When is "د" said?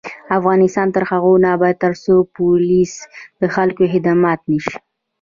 3.41-3.43